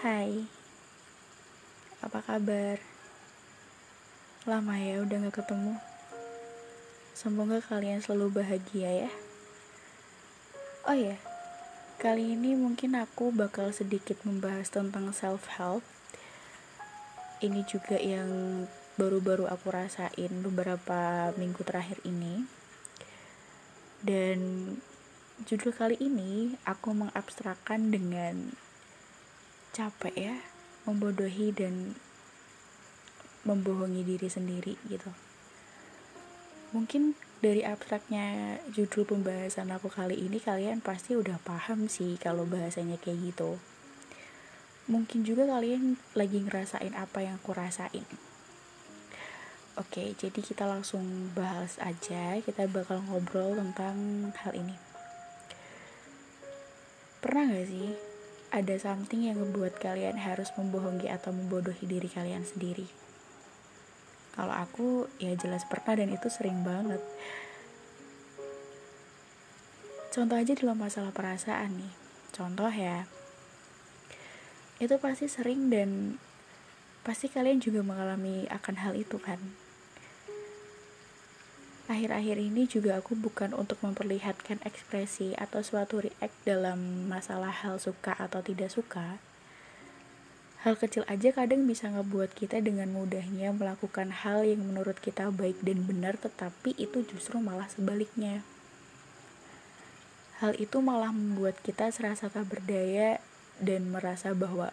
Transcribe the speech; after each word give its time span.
Hai, 0.00 0.48
apa 2.00 2.24
kabar? 2.24 2.80
Lama 4.48 4.80
ya 4.80 5.04
udah 5.04 5.28
gak 5.28 5.44
ketemu. 5.44 5.76
Semoga 7.12 7.60
kalian 7.60 8.00
selalu 8.00 8.40
bahagia 8.40 9.04
ya. 9.04 9.12
Oh 10.88 10.96
ya, 10.96 11.20
kali 12.00 12.32
ini 12.32 12.56
mungkin 12.56 12.96
aku 12.96 13.28
bakal 13.28 13.76
sedikit 13.76 14.16
membahas 14.24 14.72
tentang 14.72 15.12
self-help. 15.12 15.84
Ini 17.44 17.60
juga 17.68 18.00
yang 18.00 18.64
baru-baru 18.96 19.52
aku 19.52 19.68
rasain 19.68 20.32
beberapa 20.40 21.28
minggu 21.36 21.60
terakhir 21.60 22.00
ini. 22.08 22.48
Dan 24.00 24.40
judul 25.44 25.76
kali 25.76 26.00
ini 26.00 26.56
aku 26.64 26.96
mengabstrakkan 26.96 27.92
dengan 27.92 28.56
capek 29.70 30.14
ya 30.14 30.36
membodohi 30.84 31.54
dan 31.54 31.94
membohongi 33.46 34.02
diri 34.02 34.28
sendiri 34.28 34.74
gitu 34.90 35.10
mungkin 36.74 37.18
dari 37.40 37.64
abstraknya 37.64 38.58
judul 38.70 39.08
pembahasan 39.08 39.72
aku 39.72 39.88
kali 39.88 40.18
ini 40.18 40.38
kalian 40.38 40.84
pasti 40.84 41.16
udah 41.16 41.40
paham 41.40 41.88
sih 41.88 42.20
kalau 42.20 42.44
bahasanya 42.44 43.00
kayak 43.00 43.32
gitu 43.32 43.56
mungkin 44.90 45.22
juga 45.22 45.46
kalian 45.46 45.96
lagi 46.18 46.42
ngerasain 46.42 46.92
apa 46.98 47.24
yang 47.24 47.38
aku 47.38 47.54
rasain 47.54 48.06
Oke, 49.78 50.12
jadi 50.12 50.44
kita 50.44 50.68
langsung 50.68 51.32
bahas 51.32 51.80
aja. 51.80 52.36
Kita 52.44 52.68
bakal 52.68 53.00
ngobrol 53.06 53.56
tentang 53.56 54.28
hal 54.44 54.52
ini. 54.52 54.76
Pernah 57.24 57.48
gak 57.48 57.64
sih 57.70 58.09
ada 58.50 58.74
something 58.82 59.30
yang 59.30 59.38
membuat 59.38 59.78
kalian 59.78 60.18
harus 60.18 60.50
membohongi 60.58 61.06
atau 61.06 61.30
membodohi 61.30 61.86
diri 61.86 62.10
kalian 62.10 62.42
sendiri. 62.42 62.90
Kalau 64.34 64.54
aku 64.54 65.06
ya 65.22 65.34
jelas 65.38 65.62
pernah 65.66 65.94
dan 65.94 66.10
itu 66.10 66.26
sering 66.26 66.66
banget. 66.66 66.98
Contoh 70.10 70.34
aja 70.34 70.58
dalam 70.58 70.78
masalah 70.82 71.14
perasaan 71.14 71.78
nih. 71.78 71.92
Contoh 72.34 72.70
ya. 72.74 73.06
Itu 74.82 74.98
pasti 74.98 75.30
sering 75.30 75.70
dan 75.70 76.18
pasti 77.06 77.30
kalian 77.30 77.62
juga 77.62 77.86
mengalami 77.86 78.50
akan 78.50 78.74
hal 78.82 78.98
itu 78.98 79.22
kan. 79.22 79.38
Akhir-akhir 81.90 82.38
ini 82.38 82.70
juga 82.70 83.02
aku 83.02 83.18
bukan 83.18 83.50
untuk 83.50 83.82
memperlihatkan 83.82 84.62
ekspresi 84.62 85.34
atau 85.34 85.58
suatu 85.58 85.98
react 85.98 86.38
dalam 86.46 87.10
masalah 87.10 87.50
hal 87.50 87.82
suka 87.82 88.14
atau 88.14 88.38
tidak 88.46 88.70
suka. 88.70 89.18
Hal 90.62 90.78
kecil 90.78 91.02
aja 91.10 91.34
kadang 91.34 91.66
bisa 91.66 91.90
ngebuat 91.90 92.38
kita 92.38 92.62
dengan 92.62 92.94
mudahnya 92.94 93.50
melakukan 93.50 94.14
hal 94.22 94.46
yang 94.46 94.62
menurut 94.70 95.02
kita 95.02 95.34
baik 95.34 95.58
dan 95.66 95.82
benar 95.82 96.14
tetapi 96.14 96.78
itu 96.78 97.02
justru 97.10 97.42
malah 97.42 97.66
sebaliknya. 97.66 98.46
Hal 100.38 100.54
itu 100.62 100.78
malah 100.78 101.10
membuat 101.10 101.58
kita 101.66 101.90
serasa 101.90 102.30
tak 102.30 102.46
berdaya 102.46 103.18
dan 103.58 103.90
merasa 103.90 104.30
bahwa 104.30 104.70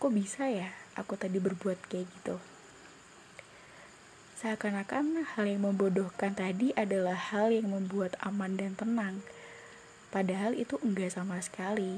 kok 0.00 0.12
bisa 0.16 0.48
ya 0.48 0.72
aku 0.96 1.20
tadi 1.20 1.36
berbuat 1.36 1.84
kayak 1.92 2.08
gitu. 2.08 2.53
Seakan-akan 4.44 5.24
hal 5.24 5.48
yang 5.48 5.64
membodohkan 5.64 6.36
tadi 6.36 6.68
adalah 6.76 7.16
hal 7.16 7.48
yang 7.48 7.72
membuat 7.72 8.12
aman 8.20 8.60
dan 8.60 8.76
tenang. 8.76 9.24
Padahal 10.12 10.52
itu 10.52 10.76
enggak 10.84 11.16
sama 11.16 11.40
sekali. 11.40 11.96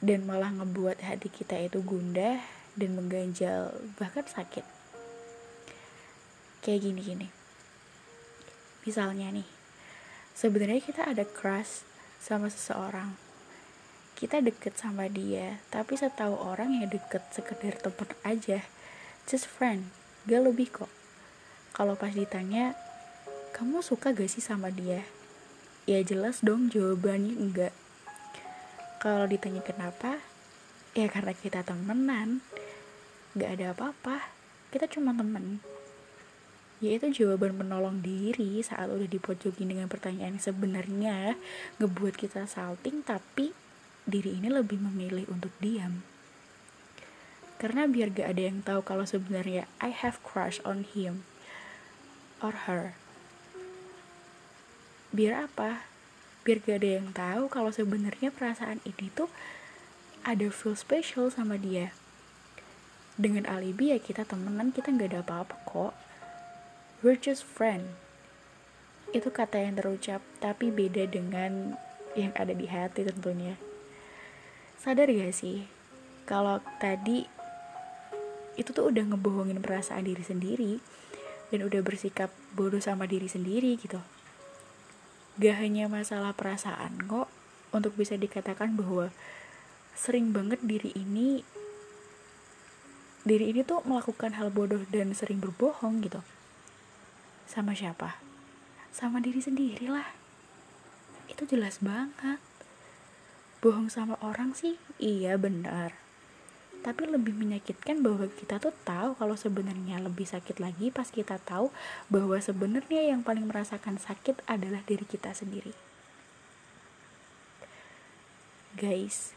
Dan 0.00 0.24
malah 0.24 0.48
ngebuat 0.56 1.04
hati 1.04 1.28
kita 1.28 1.60
itu 1.60 1.84
gundah 1.84 2.40
dan 2.80 2.96
mengganjal, 2.96 3.76
bahkan 4.00 4.24
sakit. 4.24 4.64
Kayak 6.64 6.80
gini-gini. 6.80 7.28
Misalnya 8.88 9.36
nih, 9.36 9.48
sebenarnya 10.32 10.80
kita 10.80 11.12
ada 11.12 11.28
crush 11.28 11.84
sama 12.24 12.48
seseorang. 12.48 13.20
Kita 14.16 14.40
deket 14.40 14.80
sama 14.80 15.12
dia, 15.12 15.60
tapi 15.68 15.92
setahu 15.92 16.40
orang 16.40 16.72
yang 16.72 16.88
deket 16.88 17.20
sekedar 17.36 17.76
temen 17.76 18.08
aja. 18.24 18.64
Just 19.28 19.44
friend, 19.44 19.92
gak 20.24 20.48
lebih 20.48 20.72
kok 20.72 21.01
kalau 21.72 21.96
pas 21.96 22.12
ditanya 22.12 22.76
kamu 23.56 23.80
suka 23.80 24.12
gak 24.12 24.28
sih 24.28 24.44
sama 24.44 24.68
dia? 24.68 25.08
Ya 25.88 26.04
jelas 26.04 26.44
dong 26.44 26.68
jawabannya 26.68 27.32
enggak. 27.32 27.72
Kalau 29.00 29.24
ditanya 29.24 29.64
kenapa? 29.64 30.20
Ya 30.92 31.08
karena 31.08 31.32
kita 31.32 31.64
temenan. 31.64 32.44
Gak 33.32 33.56
ada 33.56 33.72
apa-apa. 33.72 34.20
Kita 34.68 34.84
cuma 34.84 35.16
temen. 35.16 35.64
Ya 36.84 37.00
itu 37.00 37.24
jawaban 37.24 37.56
menolong 37.56 38.04
diri 38.04 38.60
saat 38.60 38.92
udah 38.92 39.08
dipojokin 39.08 39.72
dengan 39.72 39.88
pertanyaan 39.88 40.36
yang 40.36 40.44
sebenarnya 40.44 41.16
ngebuat 41.80 42.20
kita 42.20 42.44
salting 42.44 43.00
tapi 43.00 43.56
diri 44.04 44.36
ini 44.36 44.52
lebih 44.52 44.76
memilih 44.76 45.24
untuk 45.32 45.56
diam. 45.56 46.04
Karena 47.56 47.88
biar 47.88 48.12
gak 48.12 48.28
ada 48.36 48.42
yang 48.44 48.60
tahu 48.60 48.84
kalau 48.84 49.08
sebenarnya 49.08 49.64
I 49.80 49.88
have 49.88 50.20
crush 50.20 50.60
on 50.68 50.84
him 50.84 51.24
or 52.42 52.66
her. 52.66 52.98
Biar 55.14 55.46
apa? 55.46 55.86
Biar 56.42 56.58
gak 56.58 56.82
ada 56.82 56.90
yang 56.98 57.08
tahu 57.14 57.46
kalau 57.46 57.70
sebenarnya 57.70 58.34
perasaan 58.34 58.82
ini 58.82 59.08
tuh 59.14 59.30
ada 60.26 60.50
feel 60.50 60.74
special 60.74 61.30
sama 61.30 61.54
dia. 61.54 61.94
Dengan 63.14 63.46
alibi 63.46 63.94
ya 63.94 63.98
kita 64.02 64.26
temenan, 64.26 64.74
kita 64.74 64.90
gak 64.90 65.14
ada 65.14 65.20
apa-apa 65.22 65.54
kok. 65.62 65.94
We're 67.06 67.18
just 67.18 67.46
friend. 67.46 67.94
Itu 69.14 69.30
kata 69.30 69.62
yang 69.62 69.78
terucap, 69.78 70.24
tapi 70.42 70.74
beda 70.74 71.06
dengan 71.06 71.78
yang 72.18 72.34
ada 72.34 72.56
di 72.56 72.66
hati 72.66 73.06
tentunya. 73.06 73.60
Sadar 74.82 75.06
gak 75.12 75.34
sih? 75.36 75.70
Kalau 76.26 76.58
tadi 76.82 77.26
itu 78.56 78.70
tuh 78.72 78.92
udah 78.92 79.04
ngebohongin 79.12 79.60
perasaan 79.64 80.04
diri 80.04 80.24
sendiri 80.24 80.72
dan 81.52 81.68
udah 81.68 81.84
bersikap 81.84 82.32
bodoh 82.56 82.80
sama 82.80 83.04
diri 83.04 83.28
sendiri 83.28 83.76
gitu. 83.76 84.00
Gak 85.36 85.60
hanya 85.60 85.86
masalah 85.86 86.32
perasaan 86.32 87.04
kok 87.04 87.28
untuk 87.76 87.92
bisa 87.94 88.16
dikatakan 88.16 88.72
bahwa 88.72 89.12
sering 89.92 90.32
banget 90.32 90.64
diri 90.64 90.96
ini 90.96 91.44
diri 93.22 93.54
ini 93.54 93.62
tuh 93.62 93.84
melakukan 93.86 94.34
hal 94.34 94.48
bodoh 94.50 94.82
dan 94.88 95.12
sering 95.12 95.38
berbohong 95.38 96.00
gitu. 96.02 96.24
Sama 97.44 97.76
siapa? 97.76 98.18
Sama 98.90 99.20
diri 99.20 99.38
sendiri 99.38 99.92
lah. 99.92 100.08
Itu 101.28 101.44
jelas 101.44 101.78
banget. 101.84 102.40
Bohong 103.62 103.86
sama 103.86 104.18
orang 104.18 104.58
sih 104.58 104.74
iya 104.98 105.38
benar 105.38 106.01
tapi 106.82 107.06
lebih 107.06 107.30
menyakitkan 107.38 108.02
bahwa 108.02 108.26
kita 108.26 108.58
tuh 108.58 108.74
tahu 108.82 109.14
kalau 109.14 109.38
sebenarnya 109.38 110.02
lebih 110.02 110.26
sakit 110.26 110.58
lagi 110.58 110.90
pas 110.90 111.06
kita 111.06 111.38
tahu 111.38 111.70
bahwa 112.10 112.34
sebenarnya 112.42 113.06
yang 113.06 113.22
paling 113.22 113.46
merasakan 113.46 114.02
sakit 114.02 114.42
adalah 114.50 114.82
diri 114.82 115.06
kita 115.06 115.30
sendiri. 115.30 115.70
Guys 118.74 119.30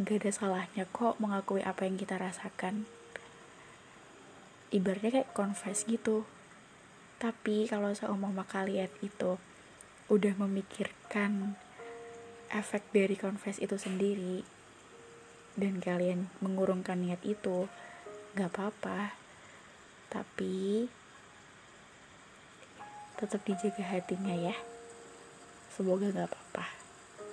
gak 0.00 0.24
ada 0.24 0.32
salahnya 0.32 0.84
kok 0.88 1.18
mengakui 1.18 1.60
apa 1.66 1.84
yang 1.84 1.98
kita 1.98 2.16
rasakan. 2.16 2.88
Ibaratnya 4.70 5.20
kayak 5.20 5.34
confess 5.34 5.84
gitu. 5.84 6.24
Tapi 7.20 7.68
kalau 7.68 7.92
seumpama 7.92 8.48
kalian 8.48 8.88
itu 9.02 9.36
udah 10.08 10.34
memikirkan 10.40 11.58
efek 12.54 12.86
dari 12.94 13.18
confess 13.18 13.60
itu 13.60 13.76
sendiri 13.76 14.59
dan 15.58 15.82
kalian 15.82 16.30
mengurungkan 16.38 17.00
niat 17.02 17.22
itu 17.26 17.70
gak 18.36 18.52
apa-apa. 18.54 19.14
Tapi 20.10 20.86
tetap 23.18 23.40
dijaga 23.46 23.84
hatinya 23.86 24.34
ya. 24.34 24.54
Semoga 25.70 26.10
gak 26.10 26.30
apa-apa 26.30 26.66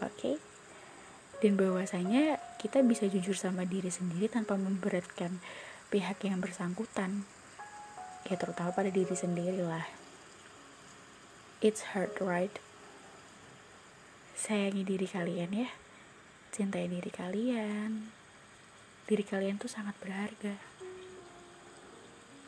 oke? 0.02 0.14
Okay? 0.18 0.36
dan 1.38 1.54
bahwasanya 1.54 2.42
kita 2.58 2.82
bisa 2.82 3.06
jujur 3.06 3.38
sama 3.38 3.62
diri 3.62 3.94
sendiri 3.94 4.26
tanpa 4.26 4.58
memberatkan 4.58 5.38
pihak 5.94 6.26
yang 6.26 6.42
bersangkutan. 6.42 7.30
Ya 8.26 8.36
terutama 8.36 8.74
pada 8.74 8.90
diri 8.90 9.14
sendiri 9.14 9.62
lah. 9.62 9.86
It's 11.62 11.94
hard 11.94 12.18
right? 12.18 12.54
Sayangi 14.38 14.86
diri 14.86 15.06
kalian 15.10 15.52
ya 15.54 15.70
Cintai 16.52 16.88
diri 16.88 17.12
kalian. 17.12 18.12
Diri 19.08 19.24
kalian 19.24 19.60
tuh 19.60 19.72
sangat 19.72 19.96
berharga. 20.04 20.56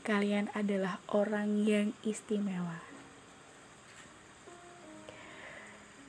Kalian 0.03 0.51
adalah 0.57 0.99
orang 1.11 1.63
yang 1.63 1.95
istimewa. 2.03 2.81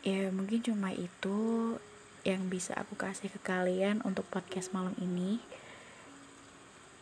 Ya, 0.01 0.33
mungkin 0.33 0.65
cuma 0.65 0.97
itu 0.97 1.77
yang 2.25 2.53
bisa 2.53 2.77
aku 2.77 2.97
kasih 3.01 3.33
ke 3.33 3.41
kalian 3.41 4.05
untuk 4.05 4.29
podcast 4.29 4.77
malam 4.77 4.93
ini 5.01 5.41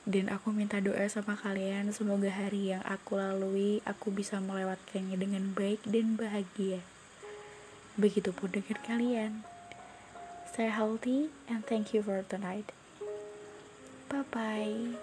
dan 0.08 0.32
aku 0.32 0.56
minta 0.56 0.80
doa 0.80 1.04
sama 1.10 1.36
kalian 1.36 1.92
semoga 1.92 2.32
hari 2.32 2.72
yang 2.72 2.80
aku 2.88 3.20
lalui 3.20 3.84
aku 3.84 4.08
bisa 4.08 4.40
melewatkannya 4.40 5.20
dengan 5.20 5.52
baik 5.52 5.84
dan 5.84 6.16
bahagia 6.16 6.80
begitupun 8.00 8.56
dengan 8.56 8.78
kalian 8.86 9.32
stay 10.52 10.66
healthy 10.66 11.30
and 11.48 11.64
thank 11.66 11.94
you 11.94 12.02
for 12.02 12.22
tonight 12.28 12.72
bye 14.08 14.24
bye 14.30 14.98